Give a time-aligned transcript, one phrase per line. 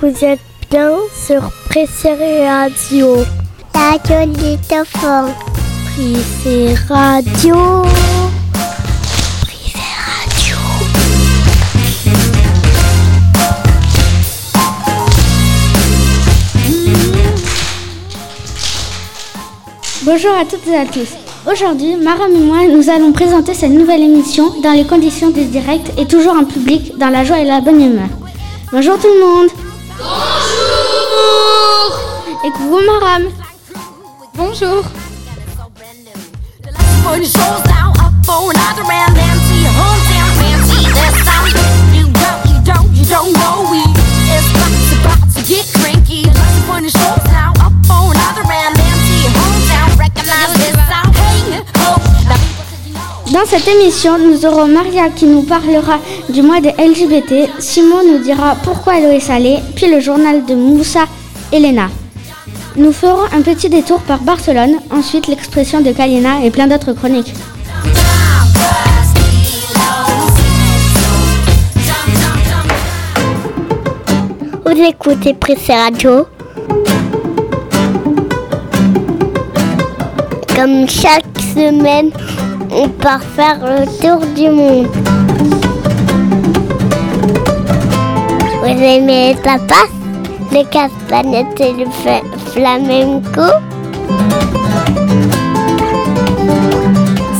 [0.00, 3.24] Vous êtes bien sur Pressé Radio.
[3.74, 5.34] Radio Lutophone.
[5.84, 7.82] Pressé Radio.
[9.42, 10.56] Privé Radio.
[20.04, 21.23] Bonjour à toutes et à tous.
[21.50, 25.92] Aujourd'hui, Maram et moi, nous allons présenter cette nouvelle émission dans les conditions du direct
[25.98, 28.08] et toujours en public, dans la joie et la bonne humeur.
[28.72, 29.48] Bonjour tout le monde.
[29.98, 32.00] Bonjour.
[32.46, 33.24] Et coucou Maram.
[34.34, 34.82] Bonjour.
[53.34, 55.98] Dans cette émission, nous aurons Maria qui nous parlera
[56.28, 60.54] du mois des LGBT, Simon nous dira pourquoi l'eau est salée, puis le journal de
[60.54, 61.06] Moussa
[61.50, 61.88] Elena.
[62.76, 67.34] Nous ferons un petit détour par Barcelone, ensuite l'expression de Kalina et plein d'autres chroniques.
[74.64, 76.28] Vous écoutez Pressé Radio.
[80.54, 82.12] Comme chaque semaine,
[82.74, 84.88] on part faire le tour du monde.
[88.60, 89.88] Vous aimez les tapas,
[90.52, 91.86] les castagnettes et le
[92.52, 93.52] flamenco?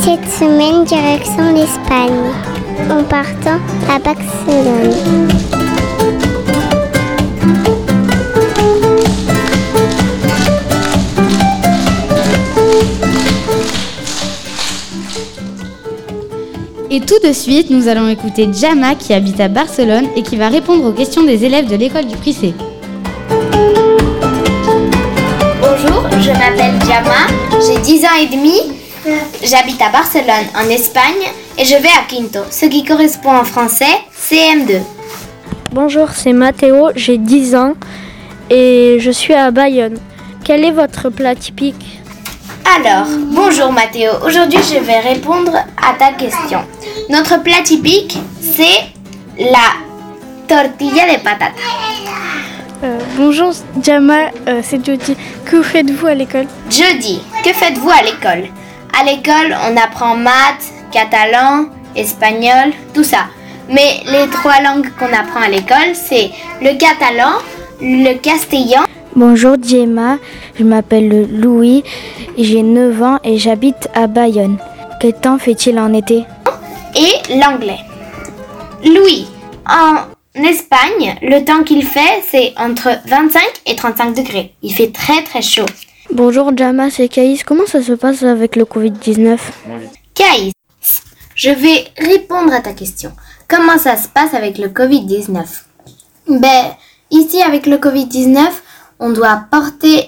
[0.02, 2.30] Cette semaine, direction l'Espagne,
[2.91, 3.58] en partant
[3.91, 5.44] à Barcelone.
[16.95, 20.48] Et tout de suite, nous allons écouter Jama qui habite à Barcelone et qui va
[20.48, 22.55] répondre aux questions des élèves de l'école du Prissé.
[25.61, 27.27] Bonjour, je m'appelle Jama,
[27.66, 28.60] j'ai 10 ans et demi,
[29.43, 33.97] j'habite à Barcelone en Espagne et je vais à Quinto, ce qui correspond en français
[34.16, 34.78] CM2.
[35.72, 37.75] Bonjour, c'est Mathéo, j'ai 10 ans
[38.50, 39.99] et je suis à Bayonne.
[40.44, 42.03] Quel est votre plat typique?
[42.64, 46.60] Alors, bonjour Mathéo, aujourd'hui je vais répondre à ta question.
[47.10, 48.86] Notre plat typique, c'est
[49.38, 49.75] la
[50.48, 51.53] tortilla de patata.
[52.82, 55.16] Euh, Bonjour, Jama, euh, c'est Jody.
[55.44, 56.47] Que faites-vous à l'école?
[56.70, 58.48] Jeudi, que faites-vous à l'école?
[58.98, 63.26] À l'école, on apprend maths, catalan, espagnol, tout ça.
[63.69, 66.30] Mais les trois langues qu'on apprend à l'école, c'est
[66.60, 67.32] le catalan,
[67.80, 68.84] le castellan
[69.16, 70.19] Bonjour, Gemma,
[70.58, 71.84] je m'appelle Louis,
[72.36, 74.58] j'ai 9 ans et j'habite à Bayonne.
[75.00, 76.25] Quel temps fait-il en été?
[76.97, 77.78] Et l'anglais.
[78.84, 79.28] Louis,
[79.69, 79.98] en
[80.42, 84.53] Espagne, le temps qu'il fait, c'est entre 25 et 35 degrés.
[84.62, 85.66] Il fait très très chaud.
[86.12, 87.44] Bonjour, Jama, c'est Caïs.
[87.44, 89.38] Comment ça se passe avec le Covid-19
[90.14, 90.53] Caïs,
[91.36, 93.12] je vais répondre à ta question.
[93.47, 95.47] Comment ça se passe avec le Covid-19
[96.28, 96.74] Ben,
[97.12, 98.38] ici avec le Covid-19,
[99.00, 100.06] on doit porter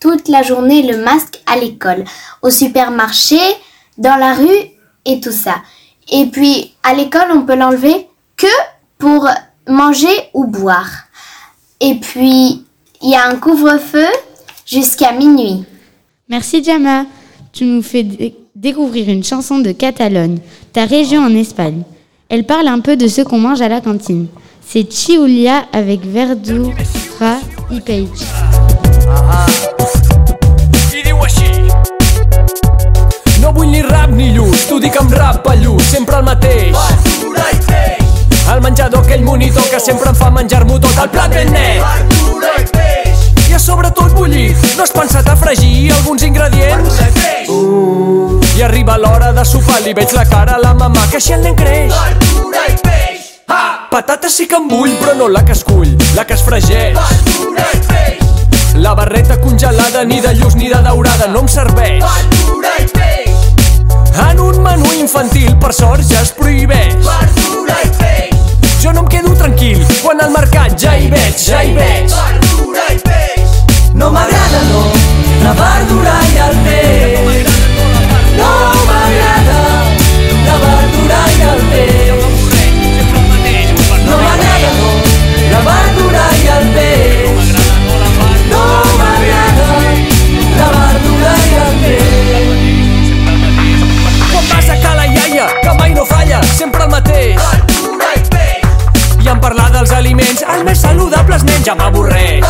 [0.00, 2.04] toute la journée le masque à l'école,
[2.42, 3.38] au supermarché,
[3.98, 4.70] dans la rue
[5.04, 5.56] et tout ça.
[6.10, 8.46] Et puis, à l'école, on peut l'enlever que
[8.98, 9.28] pour
[9.68, 10.90] manger ou boire.
[11.80, 12.64] Et puis,
[13.02, 14.06] il y a un couvre-feu
[14.66, 15.64] jusqu'à minuit.
[16.28, 17.04] Merci Jama.
[17.52, 20.38] Tu nous fais dé- découvrir une chanson de Catalogne,
[20.72, 21.82] ta région en Espagne.
[22.28, 24.28] Elle parle un peu de ce qu'on mange à la cantine.
[24.66, 26.72] C'est Chiulia avec Verdura
[27.72, 28.22] i Peix.
[30.92, 31.48] I diu així
[33.40, 36.76] No vull ni rap ni lluç, t'ho dic amb rap pallús, sempre el mateix.
[36.76, 38.28] Verdura i peix.
[38.52, 41.80] Al menjador aquell monitor que sempre em fa menjar-m'ho tot el plat ben net.
[41.80, 43.24] Verdura i peix.
[43.48, 47.00] I a sobre tot bullit, no has pensat a fregir alguns ingredients?
[47.00, 47.52] Verdura i peix.
[47.52, 51.38] Uh, I arriba l'hora de sopar, li veig la cara a la mamà, que així
[51.38, 51.96] el nen creix.
[54.32, 56.96] Sí que en vull, però no la que es cull, la que es fregeix.
[56.96, 58.76] Verdura i peix.
[58.80, 62.00] La barreta congelada ni de lluç ni de daurada no em serveix.
[62.00, 63.90] Verdura i peix.
[64.24, 66.94] En un menú infantil, per sort, ja es prohibeix.
[67.04, 68.62] Verdura i peix.
[68.80, 72.16] Jo no em quedo tranquil, quan al mercat ja hi veig, ja hi veig.
[72.16, 73.58] Verdura i peix.
[73.92, 74.86] No m'agrada, no,
[75.44, 77.60] la verdura i el peix.
[78.40, 78.54] No
[78.88, 79.60] m'agrada
[80.48, 82.11] la verdura i el peix.
[101.64, 102.44] Ja m'avorreix.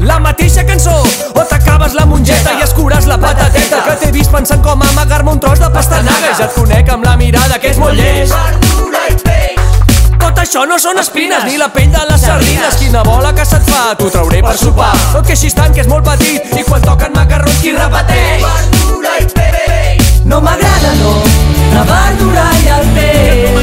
[0.00, 1.02] La mateixa cançó,
[1.34, 5.40] o t'acabes la mongeta i escures la patateta que t'he vist pensant com amagar-me un
[5.40, 6.34] tros de pastanaga.
[6.38, 8.34] Ja et conec amb la mirada que ets molt llest.
[10.20, 12.76] Tot això no són espines ni la pell de les sardines.
[12.80, 14.92] Quina bola que se't fa, t'ho trauré per sopar.
[15.14, 18.44] Tot que així estan, que és molt petit, i quan toquen macarrons qui repeteix.
[20.24, 21.16] No m'agrada, no,
[21.74, 23.59] la verdura i el peix.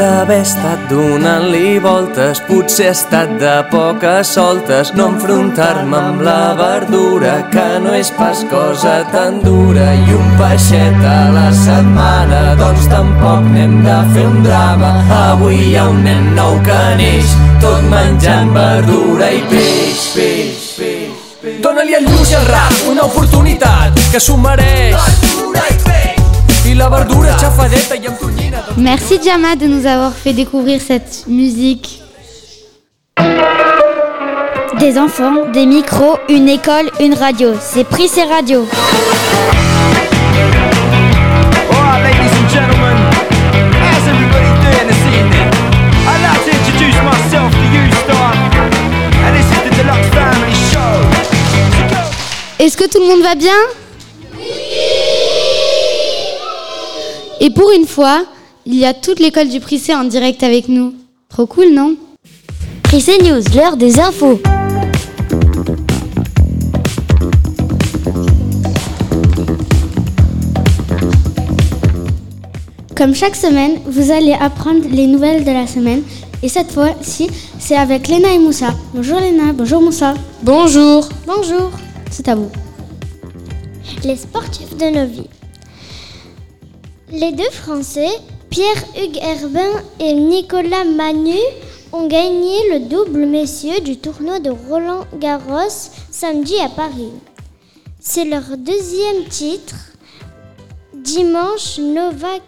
[0.00, 7.34] D'haver estat donant-li voltes, potser he estat de poques soltes, no enfrontar-me amb la verdura,
[7.52, 13.44] que no és pas cosa tan dura, i un peixet a la setmana, doncs tampoc
[13.52, 14.92] n'hem de fer un drama.
[15.20, 21.26] Avui hi ha un nen nou que neix, tot menjant verdura i peix, peix, peix.
[21.42, 21.60] peix.
[21.64, 24.96] Dóna-li al lluç i al rap una oportunitat que s'ho mereix.
[24.96, 26.64] Verdura i peix.
[26.70, 28.49] I la verdura xafadeta i amb tonyina.
[28.76, 32.00] Merci Jama de nous avoir fait découvrir cette musique.
[34.78, 37.50] Des enfants, des micros, une école, une radio.
[37.60, 38.66] C'est Pris et Radio.
[52.58, 53.52] Est-ce que tout le monde va bien?
[57.40, 58.24] Et pour une fois,
[58.66, 60.94] il y a toute l'école du Prissé en direct avec nous.
[61.28, 61.96] Trop cool, non?
[62.82, 64.40] Pris et News, l'heure des infos.
[72.96, 76.02] Comme chaque semaine, vous allez apprendre les nouvelles de la semaine.
[76.42, 78.74] Et cette fois-ci, c'est avec Léna et Moussa.
[78.94, 80.14] Bonjour Léna, bonjour Moussa.
[80.42, 81.70] Bonjour Bonjour,
[82.10, 82.50] c'est à vous.
[84.04, 85.28] Les sportifs de nos vies.
[87.12, 88.08] Les deux Français,
[88.50, 91.38] Pierre-Hugues Herbin et Nicolas Manu,
[91.92, 97.10] ont gagné le double messieurs du tournoi de Roland Garros samedi à Paris.
[97.98, 99.74] C'est leur deuxième titre.
[100.94, 102.42] Dimanche, Novak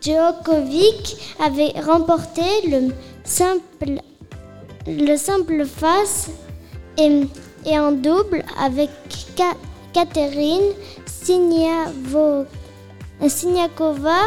[0.00, 2.88] Djokovic avait remporté le
[3.24, 4.00] simple,
[4.86, 6.28] le simple face
[6.96, 7.26] et,
[7.78, 8.88] en double avec
[9.36, 9.56] Ka-
[9.92, 10.72] Katerine
[13.28, 14.22] Siniakova.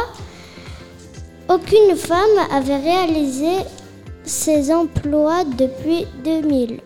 [1.48, 3.56] Aucune femme avait réalisé
[4.24, 6.80] ces emplois depuis 2000.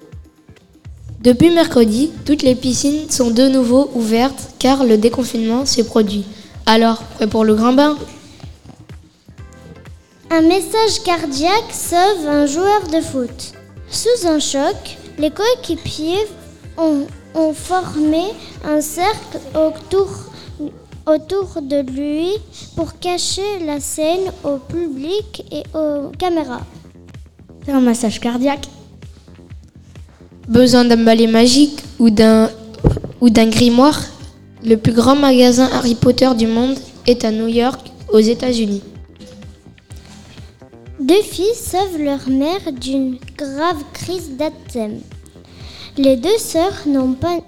[1.20, 6.24] Depuis mercredi, toutes les piscines sont de nouveau ouvertes car le déconfinement s'est produit.
[6.66, 7.96] Alors, prêt pour le grand bain?
[10.30, 13.52] Un message cardiaque sauve un joueur de foot.
[13.90, 16.26] Sous un choc, les coéquipiers
[16.76, 18.22] ont, ont formé
[18.64, 20.08] un cercle autour,
[21.08, 22.30] autour de lui
[22.76, 26.60] pour cacher la scène au public et aux caméras.
[27.64, 28.68] C'est un massage cardiaque.
[30.48, 32.50] Besoin d'un balai magique ou d'un
[33.20, 34.00] ou d'un grimoire
[34.64, 36.76] Le plus grand magasin Harry Potter du monde
[37.06, 38.82] est à New York, aux États-Unis.
[41.00, 44.98] Deux filles sauvent leur mère d'une grave crise d'asthme.
[45.96, 47.38] Les deux sœurs n'ont pas,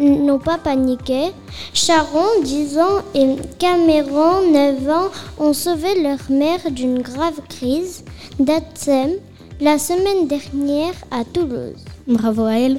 [0.00, 1.32] n'ont pas paniqué.
[1.74, 8.04] Sharon, 10 ans, et Cameron, 9 ans, ont sauvé leur mère d'une grave crise
[8.38, 9.12] d'asthme
[9.60, 11.84] la semaine dernière à Toulouse.
[12.06, 12.78] Bravo à elle.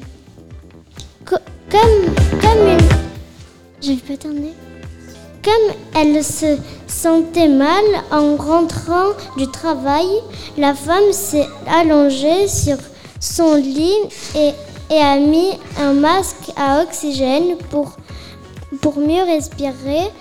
[1.26, 1.36] Co-
[1.70, 3.98] comme, comme une...
[3.98, 4.26] Pas.
[5.44, 10.06] Comme elle se sentait mal en rentrant du travail,
[10.58, 12.78] la femme s'est allongée sur
[13.20, 13.96] son lit
[14.36, 14.52] et,
[14.92, 17.94] et a mis un masque à oxygène pour,
[18.82, 20.12] pour mieux respirer.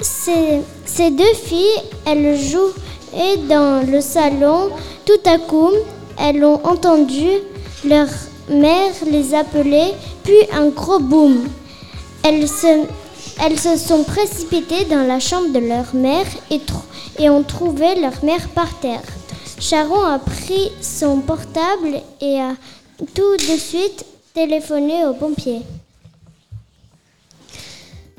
[0.00, 4.70] Ces, ces deux filles, elles jouaient dans le salon.
[5.04, 5.72] Tout à coup,
[6.18, 7.28] elles ont entendu
[7.84, 8.06] leur
[8.48, 11.48] mère les appeler, puis un gros boom.
[12.22, 12.84] Elles se,
[13.44, 16.60] elles se sont précipitées dans la chambre de leur mère et,
[17.18, 19.02] et ont trouvé leur mère par terre.
[19.58, 22.52] Sharon a pris son portable et a
[23.06, 24.04] tout de suite
[24.34, 25.62] téléphoné aux pompiers.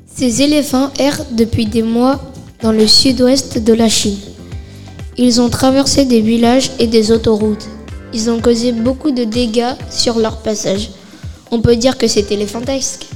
[0.06, 2.20] Ces éléphants errent depuis des mois
[2.62, 4.18] dans le sud-ouest de la Chine.
[5.16, 7.66] Ils ont traversé des villages et des autoroutes.
[8.12, 10.90] Ils ont causé beaucoup de dégâts sur leur passage.
[11.50, 13.06] On peut dire que c'est éléphantesque.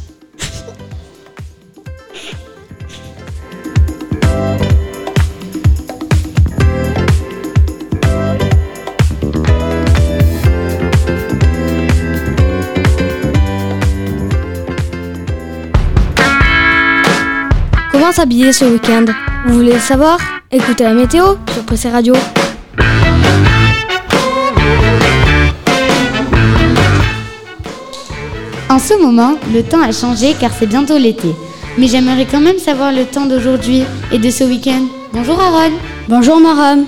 [18.29, 19.05] Ce week-end
[19.47, 20.19] Vous voulez le savoir?
[20.51, 22.13] Écoutez la météo sur Pressé Radio.
[28.69, 31.29] En ce moment, le temps a changé car c'est bientôt l'été.
[31.79, 34.83] Mais j'aimerais quand même savoir le temps d'aujourd'hui et de ce week-end.
[35.13, 35.73] Bonjour Aaron.
[36.09, 36.85] Bonjour Maram.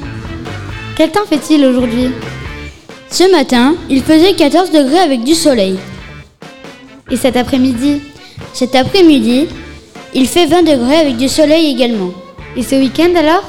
[0.97, 2.11] Quel temps fait-il aujourd'hui?
[3.11, 5.79] Ce matin, il faisait 14 degrés avec du soleil.
[7.13, 8.01] Et cet après-midi?
[8.53, 9.47] Cet après-midi,
[10.15, 12.13] il fait 20 degrés avec du soleil également.
[12.57, 13.45] Et ce week-end alors?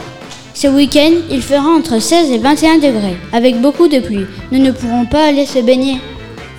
[0.54, 4.26] Ce week-end, il fera entre 16 et 21 degrés, avec beaucoup de pluie.
[4.52, 6.00] Nous ne pourrons pas aller se baigner.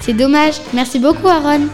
[0.00, 0.54] C'est dommage.
[0.72, 1.68] Merci beaucoup Aaron.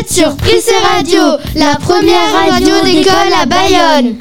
[0.00, 0.34] Êtes sur
[0.94, 1.20] Radio,
[1.56, 4.16] la première radio d'école à Bayonne.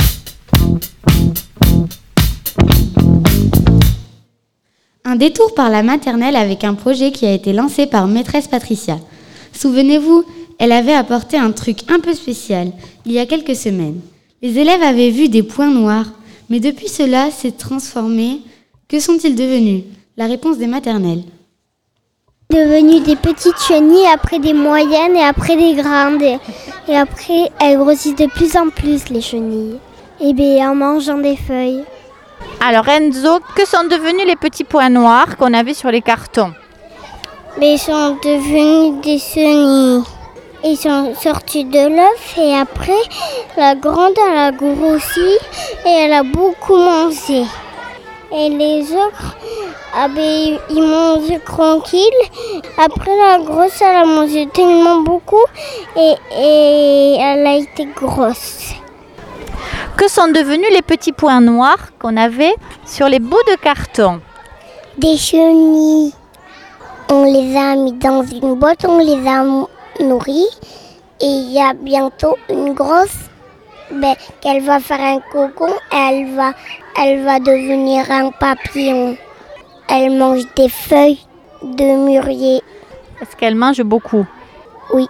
[5.05, 8.99] Un détour par la maternelle avec un projet qui a été lancé par maîtresse Patricia.
[9.53, 10.25] Souvenez-vous,
[10.57, 12.73] elle avait apporté un truc un peu spécial
[13.05, 14.01] il y a quelques semaines.
[14.41, 16.11] Les élèves avaient vu des points noirs,
[16.49, 18.41] mais depuis cela s'est transformé.
[18.89, 19.83] Que sont-ils devenus?
[20.17, 21.23] La réponse des maternelles.
[22.51, 26.23] Devenues des petites chenilles, après des moyennes et après des grandes.
[26.87, 29.77] Et après, elles grossissent de plus en plus, les chenilles.
[30.19, 31.83] Et bien, en mangeant des feuilles.
[32.59, 36.51] Alors Enzo, que sont devenus les petits points noirs qu'on avait sur les cartons?
[37.59, 40.01] Mais ils sont devenus des chenilles.
[40.63, 43.03] Ils sont sortis de l'œuf et après,
[43.57, 45.37] la grande, elle a grossi
[45.85, 47.43] et elle a beaucoup mangé.
[48.31, 49.35] Et les autres,
[49.95, 52.21] ah ben, ils mangent tranquille.
[52.77, 55.43] Après, la grosse, elle a mangé tellement beaucoup
[55.95, 58.73] et, et elle a été grosse.
[59.97, 62.53] Que sont devenus les petits points noirs qu'on avait
[62.85, 64.21] sur les bouts de carton
[64.97, 66.13] Des chenilles.
[67.09, 69.43] On les a mis dans une boîte, on les a
[70.03, 70.47] nourris.
[71.19, 73.28] Et il y a bientôt une grosse
[73.91, 76.51] ben, qu'elle va faire un cocon et elle va,
[77.01, 79.17] elle va devenir un papillon.
[79.89, 81.19] Elle mange des feuilles
[81.63, 82.61] de mûrier.
[83.21, 84.25] Est-ce qu'elle mange beaucoup?
[84.93, 85.07] Oui.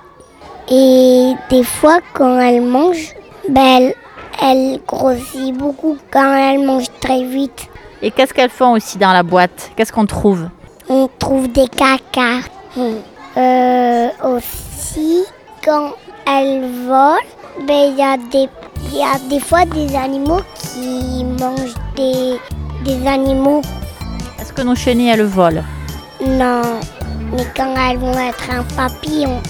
[0.72, 3.14] Et des fois, quand elle mange,
[3.50, 3.94] ben, elle,
[4.42, 7.68] elle grossit beaucoup quand elle mange très vite.
[8.02, 9.72] Et qu'est-ce qu'elles font aussi dans la boîte?
[9.76, 10.48] Qu'est-ce qu'on trouve?
[10.88, 12.40] On trouve des caca.
[13.38, 15.24] Euh, aussi,
[15.64, 15.92] quand
[16.26, 17.20] elle vole,
[17.68, 18.50] ben, il y, a des-
[18.86, 22.40] il y a des fois des animaux qui mangent des,
[22.84, 23.62] des animaux.
[24.40, 25.64] Est-ce que nos chenilles, elles volent?
[26.26, 26.62] Non,
[27.32, 29.42] mais quand elles vont être un papillon.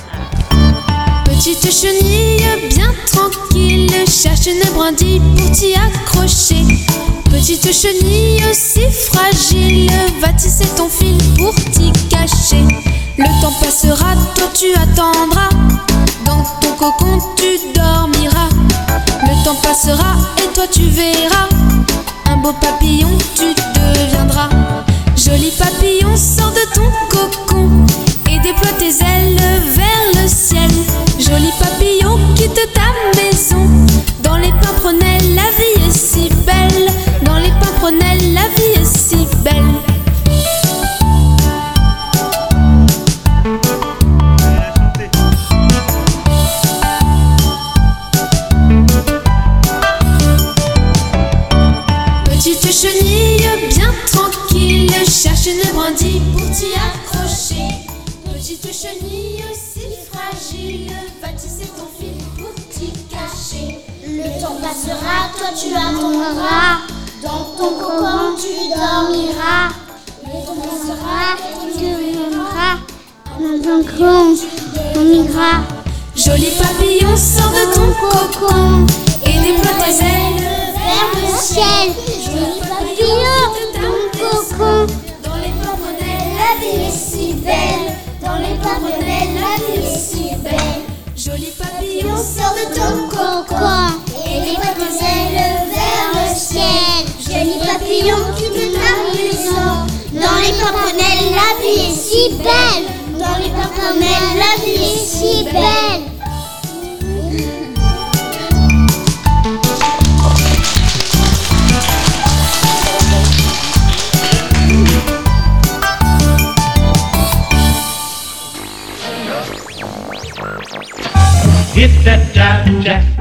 [1.25, 6.65] Petite chenille bien tranquille, cherche une brindille pour t'y accrocher.
[7.31, 12.65] Petite chenille aussi fragile, va tisser ton fil pour t'y cacher.
[13.17, 15.49] Le temps passera, toi tu attendras.
[16.25, 18.49] Dans ton cocon tu dormiras.
[19.23, 21.49] Le temps passera et toi tu verras.
[22.25, 24.49] Un beau papillon tu deviendras.
[25.15, 27.69] Joli papillon, sors de ton cocon
[28.31, 29.37] et déploie tes ailes
[29.75, 30.69] vers le ciel.
[31.19, 32.78] Joli papillon, quitte ta
[78.39, 78.85] cocon
[79.25, 80.41] et tes ailes
[80.73, 81.93] Vers le ciel,
[82.23, 83.39] joli papillon,
[83.73, 84.87] ton cocon.
[85.23, 86.31] dans les pimprenelles.
[86.37, 87.95] La vie est si belle.
[88.21, 90.83] Dans les pimprenelles, la vie est si belle.
[91.15, 95.41] Joli papillon, Sors de ton cocon et tes ailes
[95.73, 97.05] vers le ciel.
[97.19, 99.85] Joli papillon, quitte ta maison.
[100.13, 102.85] Dans les pimprenelles, la vie est si belle.
[103.17, 106.08] Dans les pimprenelles, la vie est si belle.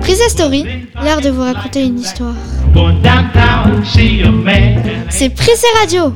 [0.01, 0.65] Prise Story,
[1.01, 2.35] l'art de vous raconter une histoire.
[5.11, 6.13] C'est Prissé Radio.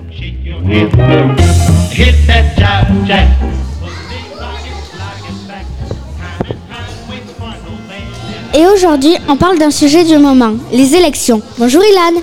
[8.55, 11.41] Et aujourd'hui, on parle d'un sujet du moment, les élections.
[11.59, 12.21] Bonjour Ilan.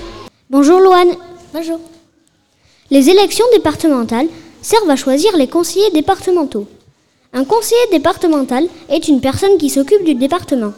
[0.50, 1.14] Bonjour Loane.
[1.54, 1.80] Bonjour.
[2.90, 4.26] Les élections départementales
[4.60, 6.68] servent à choisir les conseillers départementaux.
[7.32, 10.72] Un conseiller départemental est une personne qui s'occupe du département.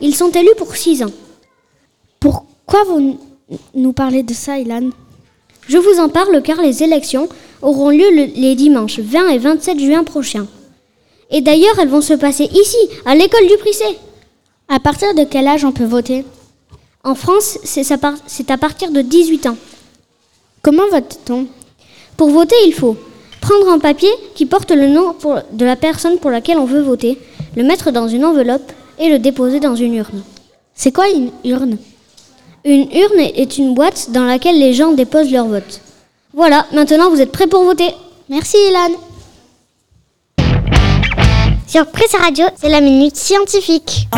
[0.00, 1.10] Ils sont élus pour six ans.
[2.20, 3.18] Pourquoi vous
[3.74, 4.90] nous parlez de ça, Ilan?
[5.68, 7.28] Je vous en parle car les élections
[7.62, 10.46] auront lieu le- les dimanches 20 et 27 juin prochains.
[11.30, 13.84] Et d'ailleurs, elles vont se passer ici, à l'école du Prissé.
[14.68, 16.24] À partir de quel âge on peut voter?
[17.02, 19.56] En France, c'est à partir de 18 ans.
[20.62, 21.46] Comment vote-t-on?
[22.16, 22.96] Pour voter, il faut
[23.40, 25.14] prendre un papier qui porte le nom
[25.52, 27.18] de la personne pour laquelle on veut voter,
[27.56, 30.22] le mettre dans une enveloppe et le déposer dans une urne.
[30.74, 31.78] C'est quoi une urne?
[32.64, 35.80] Une urne est une boîte dans laquelle les gens déposent leur vote.
[36.34, 37.88] Voilà, maintenant vous êtes prêts pour voter.
[38.28, 38.96] Merci Ilan.
[41.66, 44.08] Sur Presse Radio, c'est la minute scientifique.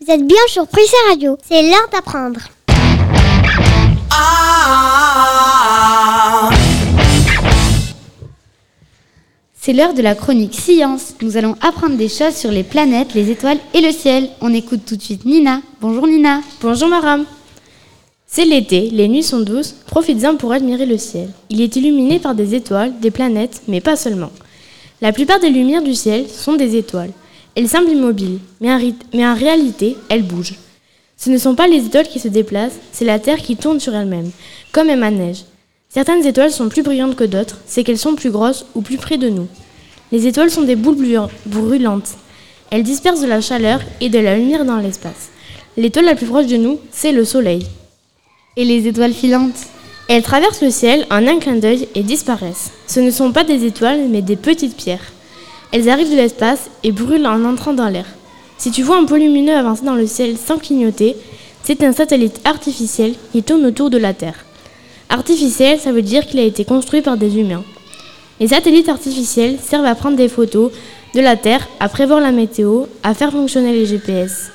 [0.00, 2.40] Vous êtes bien sur Presse Radio, c'est l'heure d'apprendre.
[9.62, 11.16] C'est l'heure de la chronique Science.
[11.20, 14.30] Nous allons apprendre des choses sur les planètes, les étoiles et le ciel.
[14.40, 15.60] On écoute tout de suite Nina.
[15.82, 16.40] Bonjour Nina.
[16.62, 17.26] Bonjour Maram.
[18.26, 21.28] C'est l'été, les nuits sont douces, profites-en pour admirer le ciel.
[21.50, 24.30] Il est illuminé par des étoiles, des planètes, mais pas seulement.
[25.02, 27.12] La plupart des lumières du ciel sont des étoiles.
[27.54, 30.56] Elles semblent immobiles, mais en, réalité, elles bougent.
[31.18, 33.94] Ce ne sont pas les étoiles qui se déplacent, c'est la Terre qui tourne sur
[33.94, 34.30] elle-même,
[34.72, 35.44] comme un manège.
[35.92, 39.18] Certaines étoiles sont plus brillantes que d'autres, c'est qu'elles sont plus grosses ou plus près
[39.18, 39.48] de nous.
[40.12, 42.10] Les étoiles sont des boules brûlantes.
[42.70, 45.30] Elles dispersent de la chaleur et de la lumière dans l'espace.
[45.76, 47.66] L'étoile la plus proche de nous, c'est le Soleil.
[48.56, 49.66] Et les étoiles filantes?
[50.06, 52.70] Elles traversent le ciel en un clin d'œil et disparaissent.
[52.86, 55.12] Ce ne sont pas des étoiles, mais des petites pierres.
[55.72, 58.06] Elles arrivent de l'espace et brûlent en entrant dans l'air.
[58.58, 61.16] Si tu vois un point lumineux avancer dans le ciel sans clignoter,
[61.64, 64.44] c'est un satellite artificiel qui tourne autour de la Terre.
[65.10, 67.64] Artificiel, ça veut dire qu'il a été construit par des humains.
[68.38, 70.70] Les satellites artificiels servent à prendre des photos
[71.14, 74.52] de la Terre, à prévoir la météo, à faire fonctionner les GPS.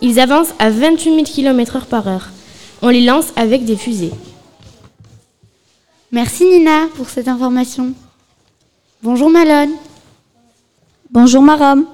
[0.00, 2.28] Ils avancent à 28 000 km/h par heure.
[2.82, 4.12] On les lance avec des fusées.
[6.12, 7.92] Merci Nina pour cette information.
[9.02, 9.72] Bonjour Malone.
[11.10, 11.84] Bonjour Maram.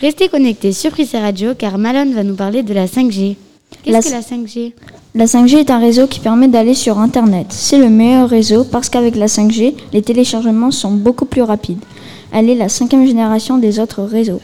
[0.00, 3.36] Restez connectés sur Prissé Radio car Malone va nous parler de la 5G.
[3.84, 4.72] Qu'est-ce La que la 5G
[5.14, 7.48] La 5G est un réseau qui permet d'aller sur Internet.
[7.50, 11.84] C'est le meilleur réseau parce qu'avec la 5G, les téléchargements sont beaucoup plus rapides.
[12.32, 14.40] Elle est la cinquième génération des autres réseaux.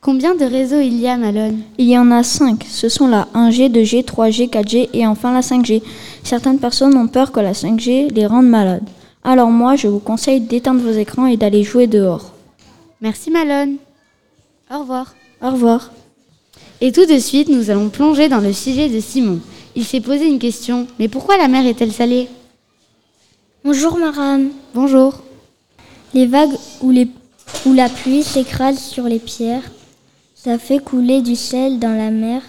[0.00, 1.60] Combien de réseaux il y a Malone?
[1.76, 2.64] Il y en a 5.
[2.66, 5.82] Ce sont la 1G, 2G, 3G, 4G et enfin la 5G.
[6.22, 8.88] Certaines personnes ont peur que la 5G les rende malades.
[9.22, 12.32] Alors moi, je vous conseille d'éteindre vos écrans et d'aller jouer dehors.
[13.02, 13.76] Merci Malone.
[14.72, 15.14] Au revoir.
[15.42, 15.90] Au revoir.
[16.80, 19.40] Et tout de suite, nous allons plonger dans le sujet de Simon.
[19.74, 20.86] Il s'est posé une question.
[20.98, 22.28] Mais pourquoi la mer est-elle salée
[23.64, 24.50] Bonjour Maram.
[24.74, 25.22] Bonjour.
[26.14, 27.08] Les vagues ou, les,
[27.64, 29.70] ou la pluie s'écrasent sur les pierres.
[30.34, 32.42] Ça fait couler du sel dans la mer.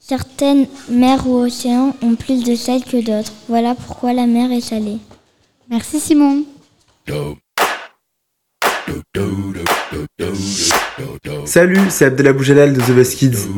[0.00, 3.32] Certaines mers ou océans ont plus de sel que d'autres.
[3.48, 4.98] Voilà pourquoi la mer est salée.
[5.68, 6.44] Merci Simon.
[11.44, 13.48] Salut, c'est Abdallah Boujalal de The Best Kids.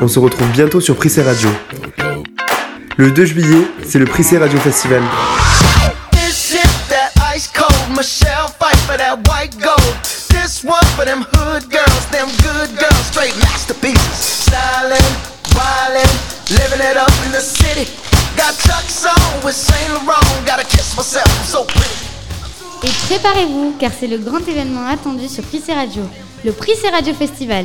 [0.00, 1.48] On se retrouve bientôt sur Prissé Radio.
[2.96, 5.02] Le 2 juillet, c'est le Prissé Radio Festival.
[23.14, 26.02] Préparez-vous, car c'est le grand événement attendu sur Prissé Radio,
[26.44, 27.64] le Prissé Radio Festival.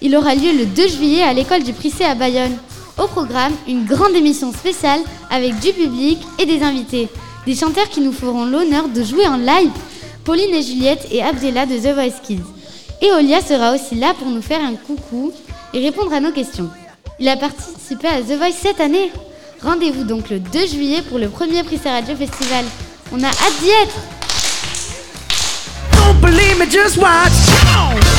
[0.00, 2.56] Il aura lieu le 2 juillet à l'école du Prissé à Bayonne.
[2.96, 5.00] Au programme, une grande émission spéciale
[5.32, 7.08] avec du public et des invités.
[7.44, 9.72] Des chanteurs qui nous feront l'honneur de jouer en live.
[10.22, 12.44] Pauline et Juliette et Abdella de The Voice Kids.
[13.02, 15.32] Et Olia sera aussi là pour nous faire un coucou
[15.72, 16.70] et répondre à nos questions.
[17.18, 19.10] Il a participé à The Voice cette année.
[19.60, 22.64] Rendez-vous donc le 2 juillet pour le premier Prissé Radio Festival.
[23.12, 24.13] On a hâte d'y être
[26.24, 28.13] believe me, just watch.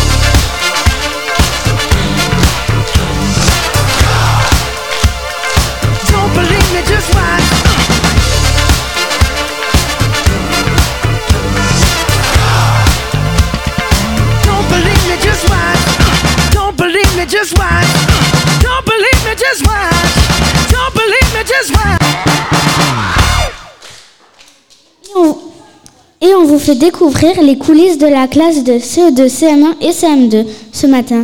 [26.66, 31.24] Fait découvrir les coulisses de la classe de CE2, CM1 et CM2 ce matin.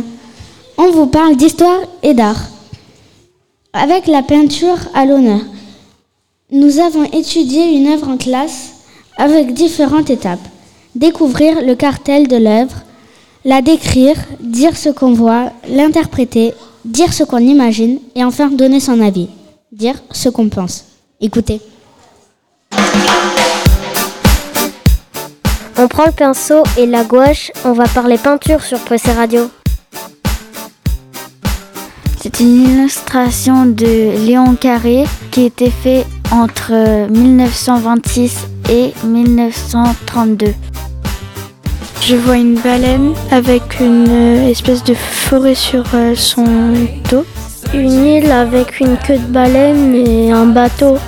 [0.78, 2.40] On vous parle d'histoire et d'art.
[3.72, 5.40] Avec la peinture à l'honneur,
[6.52, 8.84] nous avons étudié une œuvre en classe
[9.16, 10.46] avec différentes étapes.
[10.94, 12.76] Découvrir le cartel de l'œuvre,
[13.44, 19.00] la décrire, dire ce qu'on voit, l'interpréter, dire ce qu'on imagine et enfin donner son
[19.00, 19.26] avis,
[19.72, 20.84] dire ce qu'on pense.
[21.20, 21.60] Écoutez.
[25.78, 29.50] On prend le pinceau et la gouache, on va parler peinture sur Pressé Radio.
[32.20, 40.54] C'est une illustration de Léon Carré qui a été fait entre 1926 et 1932.
[42.02, 46.44] Je vois une baleine avec une euh, espèce de forêt sur euh, son
[47.10, 47.24] dos.
[47.72, 50.98] Une île avec une queue de baleine et un bateau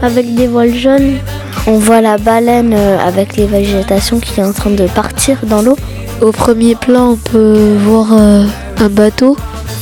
[0.00, 1.18] avec des voiles jaunes.
[1.66, 5.62] On voit la baleine euh, avec les végétations qui est en train de partir dans
[5.62, 5.76] l'eau.
[6.20, 8.44] Au premier plan, on peut voir euh,
[8.78, 9.38] un bateau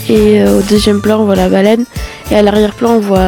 [0.09, 1.85] et euh, au deuxième plan, on voit la baleine
[2.31, 3.19] et à l'arrière-plan, on voit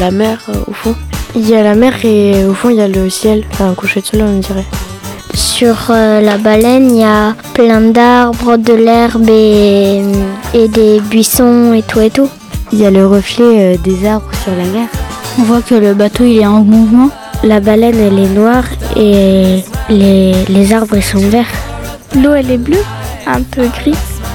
[0.00, 0.94] la mer au fond.
[1.36, 3.74] Il y a la mer et au fond, il y a le ciel, enfin un
[3.74, 4.64] coucher de soleil, on dirait.
[5.34, 10.02] Sur la baleine, il y a plein d'arbres, de l'herbe et,
[10.54, 12.28] et des buissons et tout et tout.
[12.72, 14.88] Il y a le reflet des arbres sur la mer.
[15.38, 17.10] On voit que le bateau il est en mouvement.
[17.42, 18.64] La baleine, elle est noire
[18.96, 21.46] et les, les arbres, ils sont verts.
[22.14, 22.82] L'eau, elle est bleue,
[23.26, 23.94] un peu gris.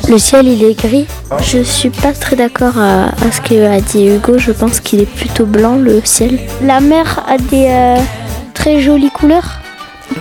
[0.09, 1.05] Le ciel, il est gris.
[1.41, 4.37] Je suis pas très d'accord à, à ce que a dit Hugo.
[4.37, 6.39] Je pense qu'il est plutôt blanc, le ciel.
[6.63, 7.97] La mer a des euh,
[8.53, 9.59] très jolies couleurs.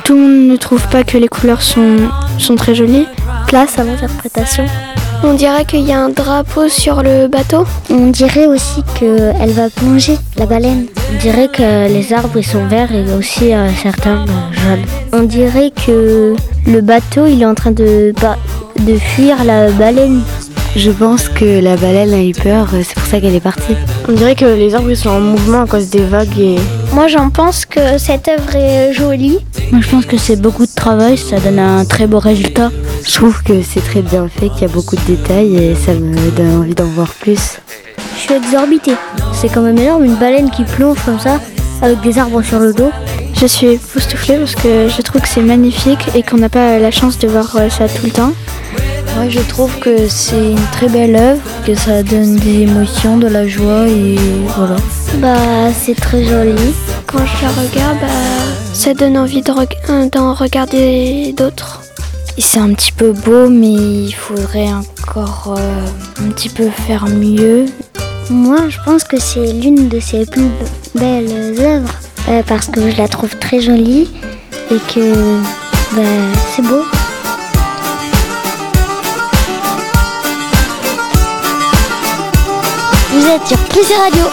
[0.04, 1.96] Tout le monde ne trouve pas que les couleurs sont,
[2.38, 3.06] sont très jolies.
[3.46, 4.64] Place à l'interprétation.
[5.26, 7.64] On dirait qu'il y a un drapeau sur le bateau.
[7.88, 10.86] On dirait aussi qu'elle va plonger, la baleine.
[11.10, 14.84] On dirait que les arbres ils sont verts et aussi euh, certains euh, jaunes.
[15.14, 16.34] On dirait que
[16.66, 18.12] le bateau il est en train de,
[18.98, 20.20] fuir la baleine.
[20.76, 23.76] Je pense que la baleine a eu peur, euh, c'est pour ça qu'elle est partie.
[24.08, 26.56] On dirait que les arbres sont en mouvement à cause des vagues et
[26.92, 29.38] Moi j'en pense que cette œuvre est jolie.
[29.70, 32.72] Moi je pense que c'est beaucoup de travail, ça donne un très beau résultat.
[33.06, 35.94] Je trouve que c'est très bien fait, qu'il y a beaucoup de détails et ça
[35.94, 37.60] me donne envie d'en voir plus.
[38.16, 38.96] Je suis exorbitée.
[39.32, 41.38] C'est quand même énorme une baleine qui plonge comme ça
[41.82, 42.90] avec des arbres sur le dos.
[43.40, 46.90] je suis époustouflée parce que je trouve que c'est magnifique et qu'on n'a pas la
[46.90, 48.32] chance de voir euh, ça tout le temps.
[49.16, 53.28] Moi je trouve que c'est une très belle œuvre, que ça donne des émotions, de
[53.28, 54.16] la joie et
[54.56, 54.76] voilà.
[55.18, 56.74] Bah c'est très joli.
[57.06, 58.06] Quand je la regarde, bah,
[58.72, 59.52] ça donne envie de
[59.90, 61.80] euh, d'en regarder d'autres.
[62.38, 65.86] C'est un petit peu beau mais il faudrait encore euh,
[66.24, 67.66] un petit peu faire mieux.
[68.30, 71.94] Moi je pense que c'est l'une de ses plus be- belles œuvres
[72.28, 74.08] euh, parce que je la trouve très jolie
[74.72, 75.36] et que
[75.94, 76.02] bah,
[76.56, 76.82] c'est beau.
[83.46, 84.24] Sur Prissé Radio.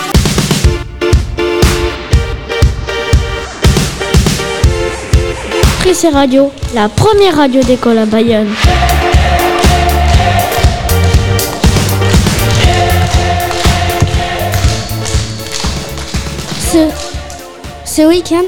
[5.79, 8.47] Prissé Radio, la première radio d'école à Bayonne.
[16.71, 16.87] Ce,
[17.85, 18.43] ce week-end,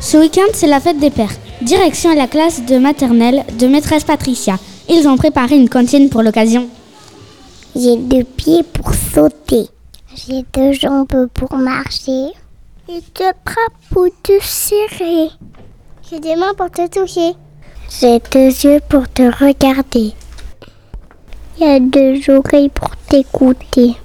[0.00, 1.32] ce week-end, c'est la fête des pères.
[1.62, 4.58] Direction la classe de maternelle de maîtresse Patricia.
[4.90, 6.68] Ils ont préparé une cantine pour l'occasion.
[7.74, 9.70] J'ai deux pieds pour sauter.
[10.16, 12.28] J'ai deux jambes pour marcher.
[12.88, 15.28] Et deux bras pour te serrer.
[16.08, 17.34] J'ai des mains pour te toucher.
[18.00, 20.14] J'ai deux yeux pour te regarder.
[21.58, 23.96] Il y a deux oreilles pour t'écouter.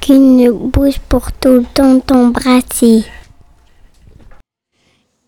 [0.00, 3.04] Qu'une bouche pour tout le temps t'embrasser.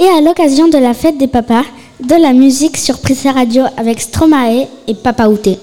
[0.00, 1.64] Et à l'occasion de la fête des papas,
[2.00, 5.58] de la musique sur Prissé Radio avec Stromae et Papa Outé.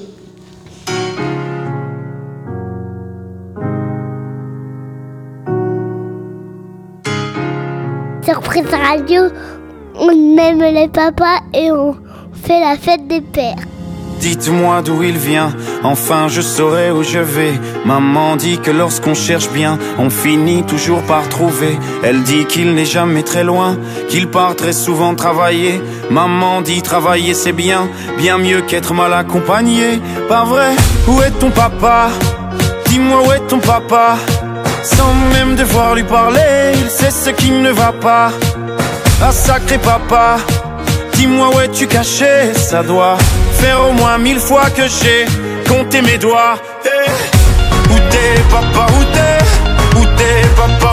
[8.34, 9.26] Surprise radio,
[9.96, 11.96] on aime les papas et on
[12.34, 13.64] fait la fête des pères.
[14.20, 17.54] Dites-moi d'où il vient, enfin je saurai où je vais.
[17.86, 21.78] Maman dit que lorsqu'on cherche bien, on finit toujours par trouver.
[22.02, 23.78] Elle dit qu'il n'est jamais très loin,
[24.10, 25.80] qu'il part très souvent travailler.
[26.10, 30.02] Maman dit travailler c'est bien, bien mieux qu'être mal accompagné.
[30.28, 30.72] Pas vrai?
[31.08, 32.08] Où est ton papa?
[32.88, 34.16] Dis-moi où est ton papa?
[34.84, 38.32] Sans même devoir lui parler, il sait ce qui ne va pas.
[39.22, 40.38] Ah sacré papa,
[41.14, 42.54] dis-moi où es-tu caché?
[42.54, 43.18] Ça doit
[43.60, 45.26] faire au moins mille fois que j'ai
[45.68, 46.56] compter mes doigts.
[46.86, 47.10] Eh,
[47.94, 50.00] Où t'es, papa, où t'es?
[50.00, 50.93] Où t'es, papa,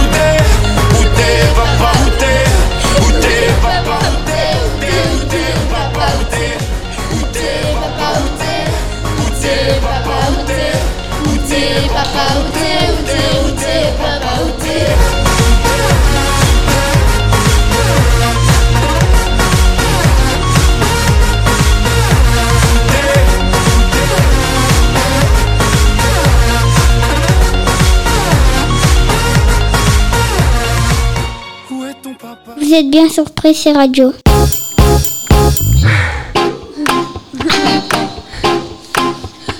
[32.91, 34.11] bien sur Pressé Radio.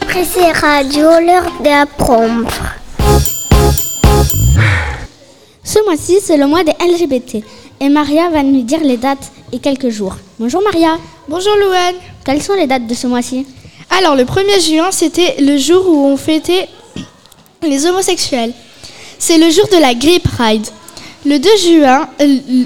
[0.02, 2.52] Pressé Radio, l'heure d'apprendre.
[5.63, 7.38] Ce mois-ci, c'est le mois des LGBT.
[7.80, 10.17] Et Maria va nous dire les dates et quelques jours.
[10.38, 10.98] Bonjour Maria.
[11.30, 11.96] Bonjour Louane.
[12.26, 13.48] Quelles sont les dates de ce mois-ci?
[13.98, 16.67] Alors, le 1er juin, c'était le jour où on fêtait
[17.63, 18.52] les homosexuels.
[19.17, 20.67] C'est le jour de la Gay Pride.
[21.26, 22.65] Le 2 juin, euh,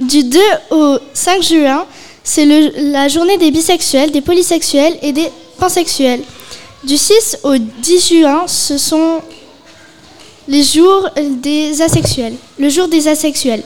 [0.00, 0.38] du 2
[0.70, 1.86] au 5 juin,
[2.24, 6.22] c'est la journée des bisexuels, des polysexuels et des pansexuels.
[6.84, 9.20] Du 6 au 10 juin, ce sont
[10.48, 13.62] les jours des asexuels, le jour des asexuels.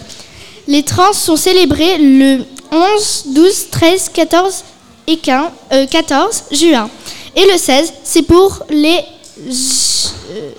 [0.69, 4.64] Les trans sont célébrés le 11, 12, 13, 14
[5.07, 6.90] et 15, euh, 14 juin.
[7.35, 9.01] Et le 16, c'est pour les
[9.38, 10.51] euh.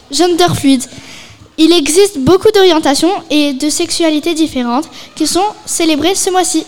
[1.57, 6.65] Il existe beaucoup d'orientations et de sexualités différentes qui sont célébrées ce mois-ci.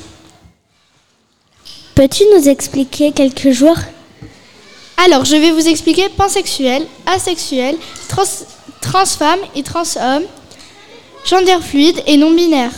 [1.93, 3.78] Peux-tu nous expliquer quelques jours
[5.06, 8.23] Alors, je vais vous expliquer pansexuel, asexuel, trans,
[8.82, 10.23] transfemme et transhomme,
[11.23, 12.71] gender fluide et non-binaire.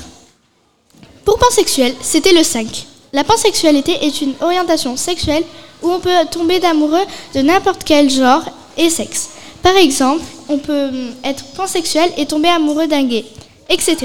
[1.23, 2.87] Pour pansexuel, c'était le 5.
[3.13, 5.43] La pansexualité est une orientation sexuelle
[5.81, 8.43] où on peut tomber d'amoureux de n'importe quel genre
[8.77, 9.29] et sexe.
[9.61, 10.89] Par exemple, on peut
[11.23, 13.25] être pansexuel et tomber amoureux d'un gay,
[13.69, 13.97] etc.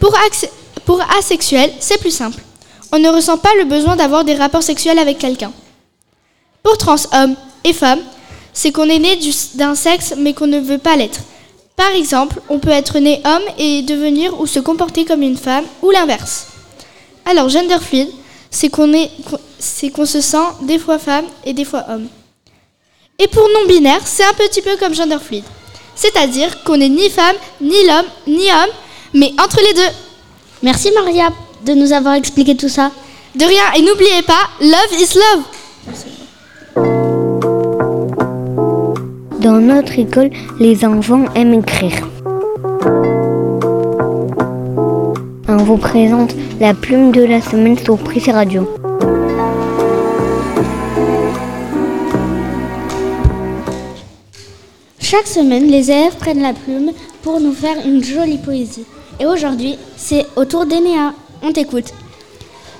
[0.00, 0.14] Pour,
[1.18, 2.42] asexuel, c'est plus simple.
[2.92, 5.52] On ne ressent pas le besoin d'avoir des rapports sexuels avec quelqu'un.
[6.62, 8.00] Pour trans hommes et femmes,
[8.52, 11.20] c'est qu'on est né du- d'un sexe mais qu'on ne veut pas l'être.
[11.76, 15.64] Par exemple, on peut être né homme et devenir ou se comporter comme une femme
[15.82, 16.48] ou l'inverse.
[17.24, 18.08] Alors, gender est,
[18.50, 22.08] c'est qu'on se sent des fois femme et des fois homme.
[23.20, 25.42] Et pour non-binaire, c'est un petit peu comme gender fluide.
[25.96, 28.70] C'est-à-dire qu'on n'est ni femme, ni l'homme, ni homme,
[29.12, 29.90] mais entre les deux.
[30.62, 31.30] Merci Maria
[31.66, 32.92] de nous avoir expliqué tout ça.
[33.34, 35.42] De rien, et n'oubliez pas, love is love.
[39.40, 42.06] Dans notre école, les enfants aiment écrire.
[45.48, 48.77] On vous présente la plume de la semaine sur Prissé Radio.
[55.10, 56.90] Chaque semaine, les élèves prennent la plume
[57.22, 58.84] pour nous faire une jolie poésie.
[59.18, 61.14] Et aujourd'hui, c'est au tour d'Enéa.
[61.42, 61.94] On t'écoute.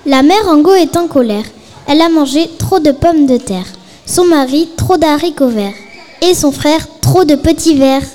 [0.05, 1.45] La mère Ango est en colère.
[1.87, 3.65] Elle a mangé trop de pommes de terre.
[4.05, 5.73] Son mari, trop d'haricots verts.
[6.21, 8.05] Et son frère, trop de petits verres.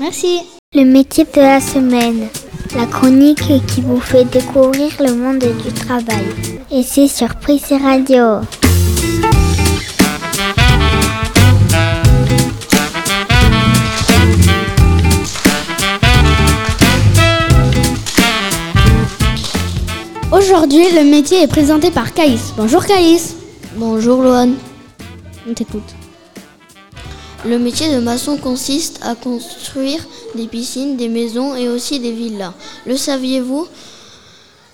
[0.00, 0.38] Merci.
[0.72, 2.28] Le métier de la semaine.
[2.74, 6.24] La chronique qui vous fait découvrir le monde du travail.
[6.70, 8.40] Et c'est sur Prissé Radio.
[20.44, 22.52] Aujourd'hui, le métier est présenté par Caïs.
[22.58, 23.34] Bonjour Caïs.
[23.76, 24.56] Bonjour Loane.
[25.48, 25.94] On t'écoute.
[27.46, 30.00] Le métier de maçon consiste à construire
[30.34, 32.52] des piscines, des maisons et aussi des villas.
[32.84, 33.66] Le saviez-vous?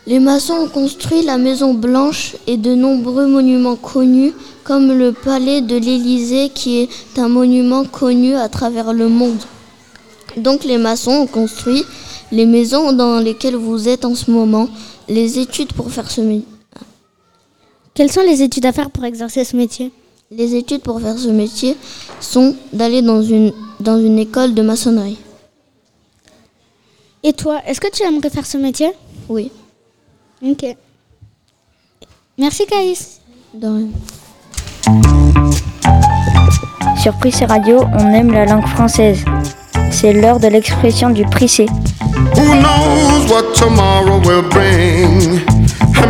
[0.08, 4.32] Les maçons ont construit la Maison Blanche et de nombreux monuments connus,
[4.64, 9.38] comme le Palais de l'Élysée, qui est un monument connu à travers le monde.
[10.36, 11.84] Donc les maçons ont construit
[12.32, 14.68] les maisons dans lesquelles vous êtes en ce moment,
[15.10, 16.46] les études pour faire ce métier.
[17.94, 19.92] Quelles sont les études à faire pour exercer ce métier?
[20.30, 21.76] Les études pour faire ce métier
[22.20, 25.18] sont d'aller dans une, dans une école de maçonnerie.
[27.24, 28.92] Et toi, est-ce que tu aimerais faire ce métier?
[29.28, 29.50] Oui.
[30.42, 30.64] Ok.
[32.38, 33.20] Merci Caïs.
[33.52, 33.88] De rien.
[37.02, 39.24] Sur Prissé Radio, on aime la langue française.
[39.90, 41.66] C'est l'heure de l'expression du Prissé.
[43.20, 45.40] Knows what tomorrow will bring?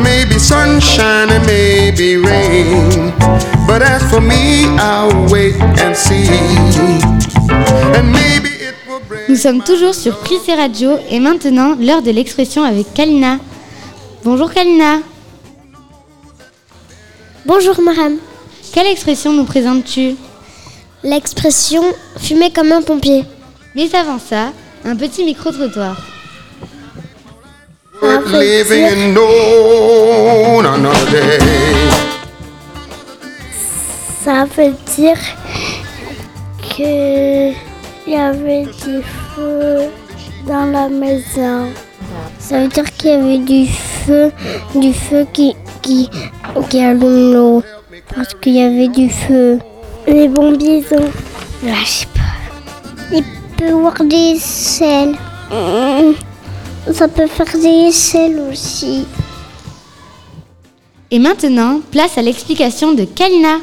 [0.03, 3.13] Maybe sunshine and maybe rain.
[3.67, 6.27] But as for me, I'll wait and see.
[7.97, 9.29] And maybe it will bring.
[9.29, 13.39] Nous sommes toujours sur Prissé Radio et maintenant l'heure de l'expression avec Kalina.
[14.25, 15.01] Bonjour Kalina.
[17.47, 18.17] Bonjour Maram.
[18.73, 20.17] Quelle expression nous présentes-tu?
[21.03, 21.83] L'expression
[22.19, 23.25] fumer comme un pompier.
[23.75, 24.53] Mais avant ça,
[24.85, 25.97] un petit micro-trottoir.
[28.03, 31.39] Worth living and no, another day.
[34.25, 35.19] Ça veut dire
[36.61, 37.51] que
[38.07, 39.03] il y avait du
[39.35, 39.91] feu
[40.47, 41.69] dans la maison.
[42.39, 44.33] Ça veut dire qu'il y avait du feu,
[44.75, 46.09] du feu qui, qui,
[46.69, 47.63] qui allume l'eau.
[48.15, 49.59] Parce qu'il y avait du feu.
[50.07, 51.67] Les bombiers, ont...
[51.67, 53.17] Là, je sais pas.
[53.17, 53.25] Il
[53.57, 55.17] peut y avoir des selles.
[56.93, 59.05] Ça peut faire des selles aussi.
[61.11, 63.59] Et maintenant, place à l'explication de Kalina.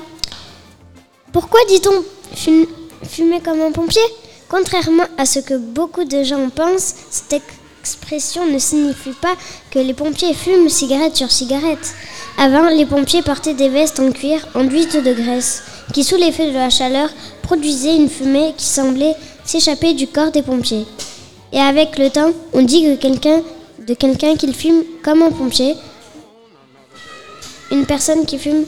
[1.32, 2.04] Pourquoi dit-on
[2.36, 2.68] fum-
[3.04, 4.02] fumer comme un pompier?
[4.50, 7.42] Contrairement à ce que beaucoup de gens pensent, cette
[7.82, 9.36] expression ne signifie pas
[9.72, 11.94] que les pompiers fument cigarette sur cigarette.
[12.38, 16.54] Avant, les pompiers portaient des vestes en cuir enduites de graisse, qui sous l'effet de
[16.58, 17.10] la chaleur
[17.42, 20.86] produisaient une fumée qui semblait s'échapper du corps des pompiers.
[21.54, 23.42] Et avec le temps, on dit que quelqu'un
[23.88, 25.76] de quelqu'un qui fume comme un pompier,
[27.72, 28.66] une personne qui fume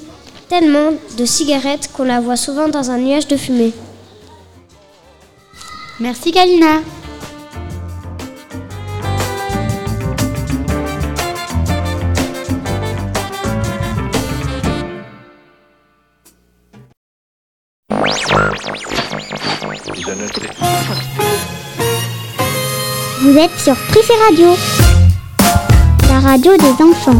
[0.48, 3.74] tellement de cigarettes qu'on la voit souvent dans un nuage de fumée.
[6.00, 6.82] Merci Kalina.
[23.32, 24.56] Vous êtes sur Prissé Radio.
[26.10, 27.16] La radio des enfants.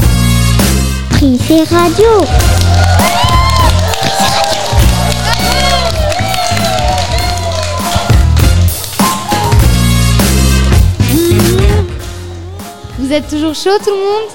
[1.12, 2.08] Prissé Radio.
[12.98, 14.30] Vous êtes toujours chaud tout le monde?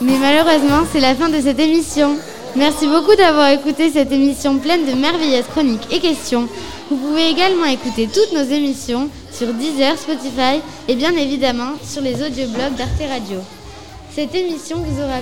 [0.00, 2.18] Mais malheureusement, c'est la fin de cette émission.
[2.54, 6.48] Merci beaucoup d'avoir écouté cette émission pleine de merveilleuses chroniques et questions.
[6.90, 12.22] Vous pouvez également écouter toutes nos émissions sur Deezer, Spotify et bien évidemment sur les
[12.22, 13.40] audioblogs d'Arte Radio.
[14.14, 15.18] Cette émission vous aura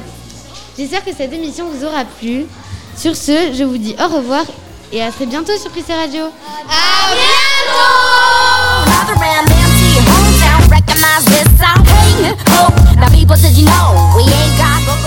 [0.79, 2.45] J'espère que cette émission vous aura plu.
[2.97, 4.45] Sur ce, je vous dis au revoir
[4.93, 6.25] et à très bientôt sur Prissé Radio.
[14.69, 15.06] Around